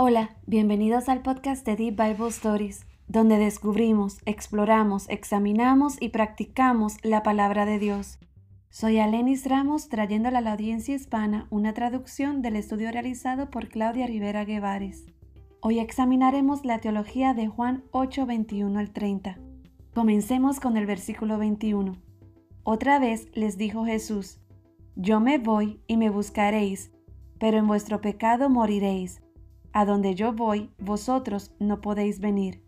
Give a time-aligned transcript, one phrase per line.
[0.00, 7.24] Hola, bienvenidos al podcast de Deep Bible Stories, donde descubrimos, exploramos, examinamos y practicamos la
[7.24, 8.20] palabra de Dios.
[8.70, 14.06] Soy Alenis Ramos trayéndole a la audiencia hispana una traducción del estudio realizado por Claudia
[14.06, 15.04] Rivera Guevares.
[15.62, 19.40] Hoy examinaremos la teología de Juan 8, 21 al 30.
[19.94, 21.96] Comencemos con el versículo 21.
[22.62, 24.38] Otra vez les dijo Jesús,
[24.94, 26.92] Yo me voy y me buscaréis,
[27.40, 29.22] pero en vuestro pecado moriréis
[29.78, 32.64] a donde yo voy, vosotros no podéis venir.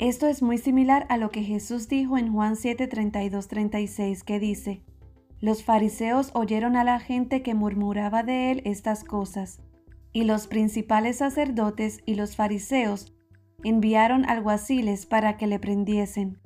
[0.00, 4.40] Esto es muy similar a lo que Jesús dijo en Juan 7, 32, 36, que
[4.40, 4.82] dice,
[5.38, 9.60] Los fariseos oyeron a la gente que murmuraba de él estas cosas,
[10.12, 13.14] y los principales sacerdotes y los fariseos
[13.62, 16.40] enviaron alguaciles para que le prendiesen.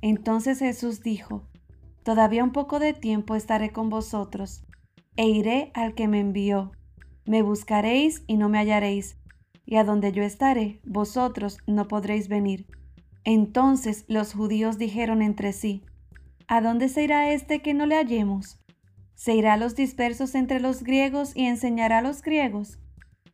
[0.00, 1.42] Entonces Jesús dijo,
[2.04, 4.64] Todavía un poco de tiempo estaré con vosotros,
[5.16, 6.72] e iré al que me envió.
[7.26, 9.18] Me buscaréis y no me hallaréis,
[9.70, 12.66] y a donde yo estaré, vosotros no podréis venir.
[13.22, 15.84] Entonces los judíos dijeron entre sí,
[16.46, 18.58] ¿A dónde se irá este que no le hallemos?
[19.14, 22.78] ¿Se irá a los dispersos entre los griegos y enseñará a los griegos?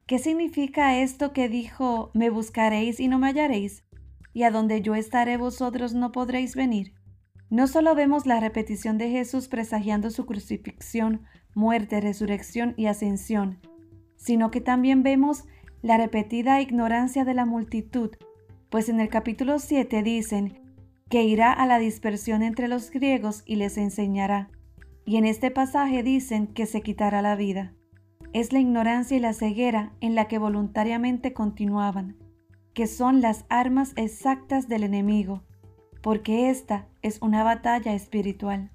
[0.06, 3.84] ¿Qué significa esto que dijo, me buscaréis y no me hallaréis?
[4.32, 6.94] Y a donde yo estaré vosotros no podréis venir.
[7.48, 13.60] No solo vemos la repetición de Jesús presagiando su crucifixión, muerte, resurrección y ascensión,
[14.16, 15.44] sino que también vemos
[15.84, 18.12] la repetida ignorancia de la multitud,
[18.70, 20.58] pues en el capítulo 7 dicen
[21.10, 24.48] que irá a la dispersión entre los griegos y les enseñará,
[25.04, 27.74] y en este pasaje dicen que se quitará la vida.
[28.32, 32.16] Es la ignorancia y la ceguera en la que voluntariamente continuaban,
[32.72, 35.42] que son las armas exactas del enemigo,
[36.00, 38.70] porque esta es una batalla espiritual.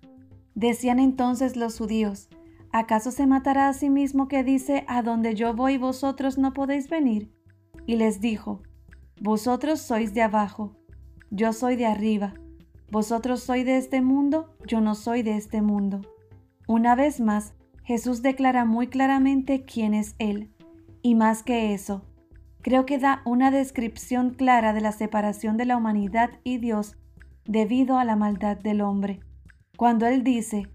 [0.54, 2.30] Decían entonces los judíos,
[2.72, 6.90] ¿acaso se matará a sí mismo que dice, a donde yo voy vosotros no podéis
[6.90, 7.32] venir?
[7.86, 8.62] Y les dijo,
[9.22, 10.76] vosotros sois de abajo,
[11.32, 12.34] yo soy de arriba,
[12.92, 16.02] vosotros sois de este mundo, yo no soy de este mundo.
[16.68, 20.52] Una vez más, Jesús declara muy claramente quién es Él,
[21.02, 22.06] y más que eso,
[22.62, 26.98] creo que da una descripción clara de la separación de la humanidad y Dios
[27.46, 29.22] debido a la maldad del hombre.
[29.78, 30.68] Cuando Él dice,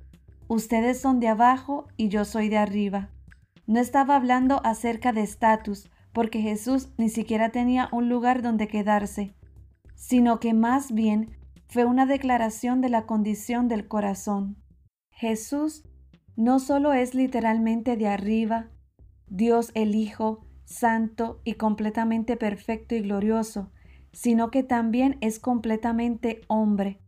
[0.49, 3.10] Ustedes son de abajo y yo soy de arriba.
[3.66, 9.34] No estaba hablando acerca de estatus, porque Jesús ni siquiera tenía un lugar donde quedarse,
[9.94, 14.56] sino que más bien fue una declaración de la condición del corazón.
[15.10, 15.84] Jesús
[16.37, 18.69] no solo es literalmente de arriba,
[19.28, 23.71] Dios el Hijo, santo y completamente perfecto y glorioso,
[24.12, 27.00] sino que también es completamente hombre.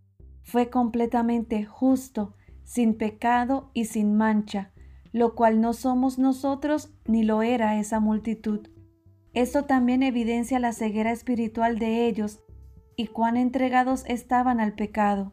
[0.43, 2.36] Fue completamente justo,
[2.67, 4.73] sin pecado y sin mancha,
[5.13, 8.69] lo cual no somos nosotros ni lo era esa multitud.
[9.33, 12.41] Esto también evidencia la ceguera espiritual de ellos
[12.97, 15.33] y cuán entregados estaban al pecado,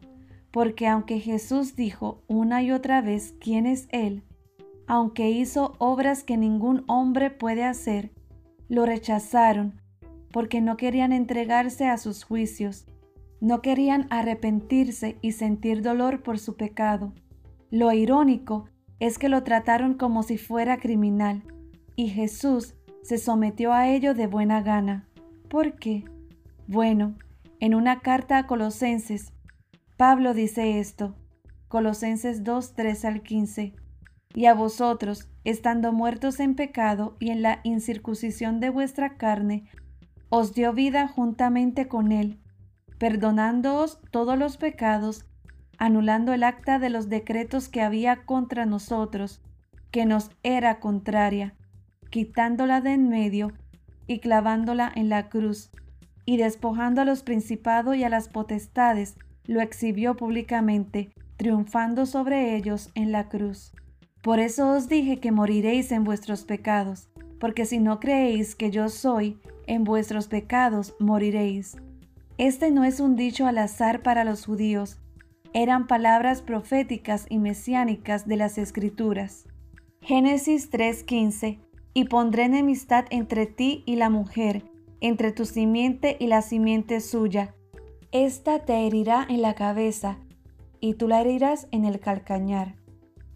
[0.50, 4.22] porque aunque Jesús dijo una y otra vez quién es Él,
[4.86, 8.12] aunque hizo obras que ningún hombre puede hacer,
[8.68, 9.80] lo rechazaron
[10.32, 12.86] porque no querían entregarse a sus juicios,
[13.40, 17.12] no querían arrepentirse y sentir dolor por su pecado.
[17.74, 18.68] Lo irónico
[19.00, 21.42] es que lo trataron como si fuera criminal,
[21.96, 25.08] y Jesús se sometió a ello de buena gana.
[25.48, 26.04] ¿Por qué?
[26.68, 27.16] Bueno,
[27.58, 29.32] en una carta a Colosenses,
[29.96, 31.16] Pablo dice esto,
[31.66, 33.74] Colosenses 2, 3 al 15,
[34.36, 39.68] y a vosotros, estando muertos en pecado y en la incircuncisión de vuestra carne,
[40.28, 42.38] os dio vida juntamente con él,
[42.98, 45.26] perdonándoos todos los pecados
[45.78, 49.40] anulando el acta de los decretos que había contra nosotros,
[49.90, 51.54] que nos era contraria,
[52.10, 53.52] quitándola de en medio
[54.06, 55.70] y clavándola en la cruz,
[56.26, 62.90] y despojando a los principados y a las potestades, lo exhibió públicamente, triunfando sobre ellos
[62.94, 63.72] en la cruz.
[64.22, 67.08] Por eso os dije que moriréis en vuestros pecados,
[67.38, 71.76] porque si no creéis que yo soy, en vuestros pecados moriréis.
[72.38, 74.98] Este no es un dicho al azar para los judíos,
[75.54, 79.46] eran palabras proféticas y mesiánicas de las Escrituras.
[80.00, 81.60] Génesis 3:15
[81.94, 84.64] Y pondré enemistad entre ti y la mujer,
[85.00, 87.54] entre tu simiente y la simiente suya.
[88.10, 90.18] Esta te herirá en la cabeza,
[90.80, 92.74] y tú la herirás en el calcañar.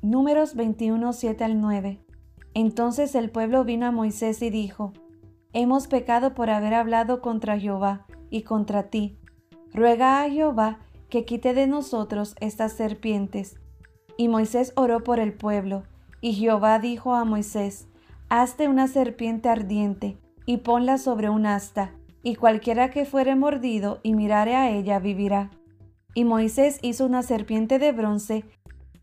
[0.03, 2.00] Números 21, 7 al 9.
[2.53, 4.93] Entonces el pueblo vino a Moisés y dijo,
[5.53, 9.19] Hemos pecado por haber hablado contra Jehová y contra ti.
[9.73, 13.57] Ruega a Jehová que quite de nosotros estas serpientes.
[14.17, 15.85] Y Moisés oró por el pueblo,
[16.21, 17.87] y Jehová dijo a Moisés,
[18.29, 24.15] Hazte una serpiente ardiente, y ponla sobre un asta, y cualquiera que fuere mordido y
[24.15, 25.51] mirare a ella vivirá.
[26.15, 28.45] Y Moisés hizo una serpiente de bronce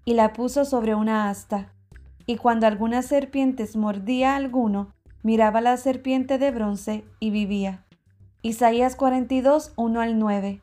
[0.03, 1.73] y la puso sobre una asta.
[2.25, 4.93] Y cuando algunas serpientes mordía a alguno,
[5.23, 7.85] miraba la serpiente de bronce y vivía.
[8.41, 10.61] Isaías 42, 1 al 9.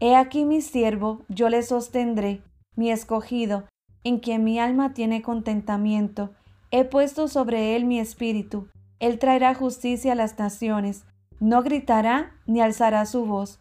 [0.00, 2.40] He aquí mi siervo, yo le sostendré,
[2.76, 3.64] mi escogido,
[4.04, 6.30] en quien mi alma tiene contentamiento.
[6.70, 8.68] He puesto sobre él mi espíritu.
[9.00, 11.04] Él traerá justicia a las naciones.
[11.40, 13.58] No gritará ni alzará su voz,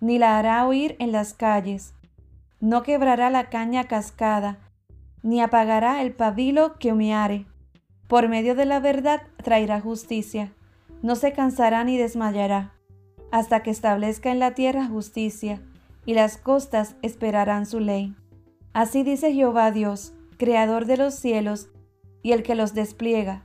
[0.00, 1.94] ni la hará oír en las calles.
[2.60, 4.58] No quebrará la caña cascada,
[5.22, 7.44] ni apagará el pabilo que humeare.
[8.08, 10.52] Por medio de la verdad traerá justicia.
[11.02, 12.72] No se cansará ni desmayará,
[13.30, 15.60] hasta que establezca en la tierra justicia,
[16.06, 18.14] y las costas esperarán su ley.
[18.72, 21.68] Así dice Jehová Dios, creador de los cielos,
[22.22, 23.44] y el que los despliega,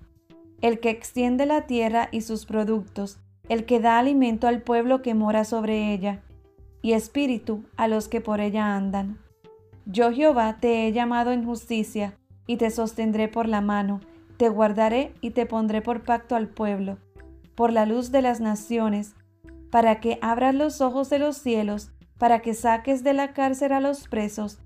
[0.61, 5.13] el que extiende la tierra y sus productos, el que da alimento al pueblo que
[5.13, 6.21] mora sobre ella,
[6.81, 9.17] y espíritu a los que por ella andan.
[9.85, 12.17] Yo Jehová te he llamado en justicia,
[12.47, 14.01] y te sostendré por la mano,
[14.38, 16.97] te guardaré y te pondré por pacto al pueblo,
[17.53, 19.15] por la luz de las naciones,
[19.69, 23.80] para que abras los ojos de los cielos, para que saques de la cárcel a
[23.80, 24.60] los presos,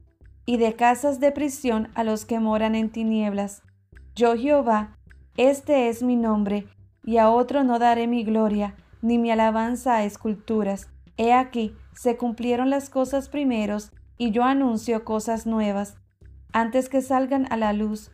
[0.45, 3.61] y de casas de prisión a los que moran en tinieblas.
[4.15, 4.97] Yo Jehová,
[5.38, 6.67] este es mi nombre,
[7.05, 10.89] y a otro no daré mi gloria, ni mi alabanza a esculturas.
[11.15, 15.97] He aquí, se cumplieron las cosas primeros, y yo anuncio cosas nuevas.
[16.51, 18.11] Antes que salgan a la luz,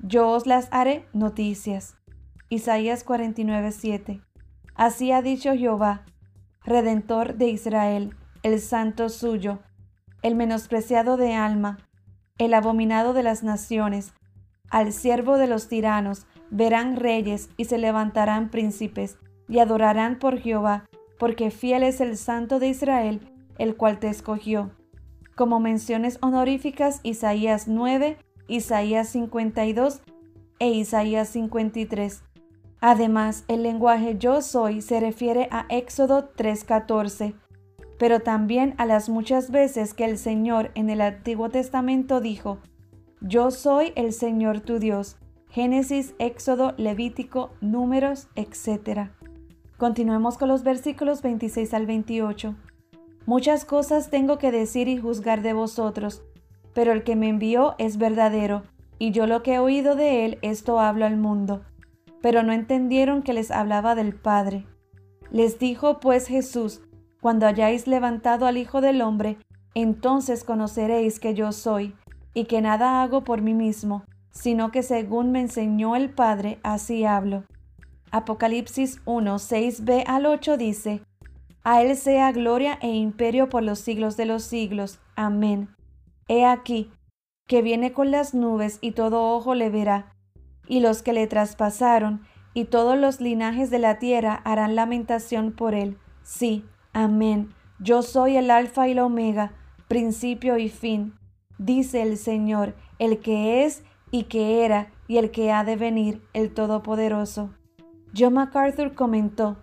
[0.00, 1.96] yo os las haré noticias.
[2.48, 4.20] Isaías 49:7.
[4.74, 6.04] Así ha dicho Jehová,
[6.64, 9.60] Redentor de Israel, el santo suyo,
[10.22, 11.78] el menospreciado de alma,
[12.38, 14.12] el abominado de las naciones,
[14.70, 19.18] al siervo de los tiranos, verán reyes y se levantarán príncipes,
[19.48, 20.84] y adorarán por Jehová,
[21.18, 23.20] porque fiel es el Santo de Israel,
[23.58, 24.70] el cual te escogió.
[25.36, 28.18] Como menciones honoríficas Isaías 9,
[28.48, 30.00] Isaías 52
[30.58, 32.22] e Isaías 53.
[32.80, 37.34] Además, el lenguaje yo soy se refiere a Éxodo 3:14,
[37.98, 42.58] pero también a las muchas veces que el Señor en el Antiguo Testamento dijo,
[43.20, 45.16] Yo soy el Señor tu Dios,
[45.48, 49.10] Génesis, Éxodo, Levítico, Números, etc.
[49.76, 52.54] Continuemos con los versículos 26 al 28.
[53.26, 56.22] Muchas cosas tengo que decir y juzgar de vosotros,
[56.74, 58.62] pero el que me envió es verdadero,
[58.98, 61.62] y yo lo que he oído de él, esto hablo al mundo.
[62.20, 64.66] Pero no entendieron que les hablaba del Padre.
[65.30, 66.82] Les dijo pues Jesús,
[67.22, 69.38] cuando hayáis levantado al Hijo del Hombre,
[69.76, 71.94] entonces conoceréis que yo soy,
[72.34, 74.02] y que nada hago por mí mismo,
[74.32, 77.44] sino que según me enseñó el Padre, así hablo.
[78.10, 81.02] Apocalipsis 1, 6b al 8 dice,
[81.62, 84.98] A Él sea gloria e imperio por los siglos de los siglos.
[85.14, 85.68] Amén.
[86.26, 86.90] He aquí,
[87.46, 90.12] que viene con las nubes y todo ojo le verá,
[90.66, 92.22] y los que le traspasaron,
[92.52, 95.98] y todos los linajes de la tierra harán lamentación por él.
[96.24, 97.54] Sí, amén.
[97.78, 99.52] Yo soy el alfa y la omega,
[99.88, 101.14] principio y fin,
[101.58, 106.22] dice el Señor, el que es y que era y el que ha de venir,
[106.32, 107.50] el Todopoderoso.
[108.16, 109.56] John MacArthur comentó,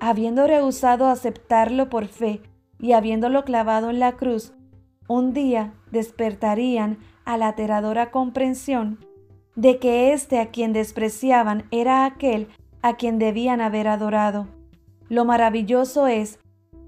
[0.00, 2.42] habiendo rehusado aceptarlo por fe
[2.78, 4.52] y habiéndolo clavado en la cruz,
[5.08, 8.98] un día despertarían a la aterradora comprensión
[9.54, 12.48] de que éste a quien despreciaban era aquel
[12.80, 14.48] a quien debían haber adorado.
[15.08, 16.40] Lo maravilloso es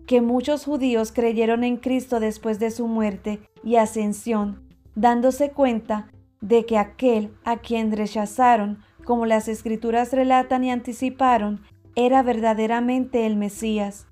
[0.06, 4.62] que muchos judíos creyeron en Cristo después de su muerte y ascensión,
[4.94, 11.62] dándose cuenta de que aquel a quien rechazaron, como las escrituras relatan y anticiparon,
[11.96, 14.06] era verdaderamente el Mesías.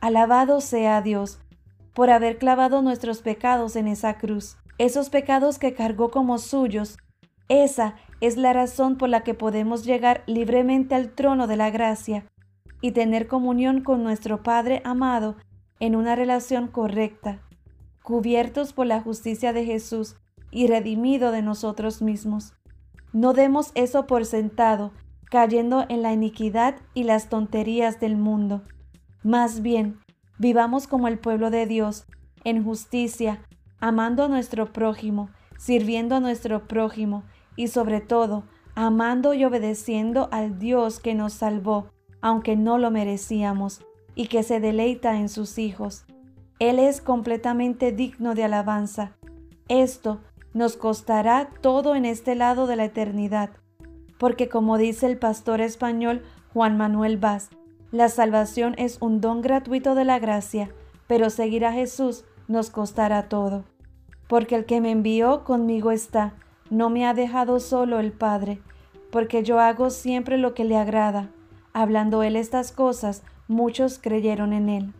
[0.00, 1.40] Alabado sea Dios
[1.94, 6.98] por haber clavado nuestros pecados en esa cruz, esos pecados que cargó como suyos.
[7.48, 12.24] Esa es la razón por la que podemos llegar libremente al trono de la gracia
[12.82, 15.36] y tener comunión con nuestro Padre amado
[15.80, 17.40] en una relación correcta,
[18.02, 20.16] cubiertos por la justicia de Jesús
[20.50, 22.52] y redimido de nosotros mismos.
[23.14, 24.92] No demos eso por sentado,
[25.30, 28.62] cayendo en la iniquidad y las tonterías del mundo.
[29.22, 29.98] Más bien,
[30.38, 32.04] vivamos como el pueblo de Dios,
[32.44, 33.40] en justicia,
[33.80, 37.22] amando a nuestro prójimo, sirviendo a nuestro prójimo
[37.54, 41.91] y sobre todo, amando y obedeciendo al Dios que nos salvó,
[42.22, 46.04] aunque no lo merecíamos, y que se deleita en sus hijos.
[46.58, 49.16] Él es completamente digno de alabanza.
[49.68, 50.20] Esto
[50.54, 53.50] nos costará todo en este lado de la eternidad,
[54.18, 57.50] porque como dice el pastor español Juan Manuel Vaz.
[57.90, 60.70] La salvación es un don gratuito de la gracia,
[61.06, 63.64] pero seguir a Jesús nos costará todo.
[64.28, 66.34] Porque el que me envió conmigo está,
[66.70, 68.60] no me ha dejado solo el Padre,
[69.10, 71.30] porque yo hago siempre lo que le agrada.
[71.74, 74.92] Hablando él estas cosas, muchos creyeron en él.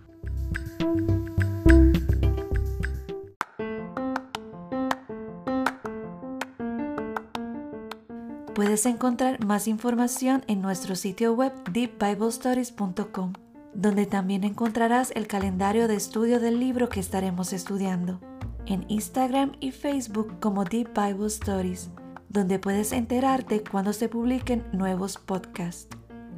[8.55, 13.33] Puedes encontrar más información en nuestro sitio web deepbiblestories.com,
[13.75, 18.21] donde también encontrarás el calendario de estudio del libro que estaremos estudiando,
[18.67, 21.91] en Instagram y Facebook como Deep Bible Stories,
[22.29, 25.89] donde puedes enterarte cuando se publiquen nuevos podcasts.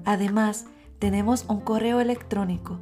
[0.05, 0.67] Además,
[0.99, 2.81] tenemos un correo electrónico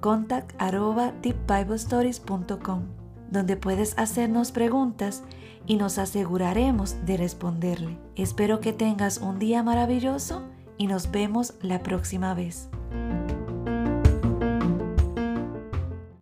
[0.00, 2.82] contact@deepbiblestories.com,
[3.30, 5.22] donde puedes hacernos preguntas
[5.66, 7.98] y nos aseguraremos de responderle.
[8.16, 10.42] Espero que tengas un día maravilloso
[10.76, 12.68] y nos vemos la próxima vez.